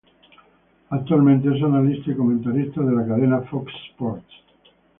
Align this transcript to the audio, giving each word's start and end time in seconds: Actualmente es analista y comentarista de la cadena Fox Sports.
Actualmente 0.89 1.55
es 1.55 1.61
analista 1.61 2.09
y 2.09 2.15
comentarista 2.15 2.81
de 2.81 2.91
la 2.95 3.05
cadena 3.05 3.41
Fox 3.41 3.71
Sports. 3.91 4.25